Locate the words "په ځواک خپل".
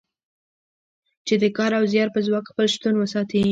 2.15-2.65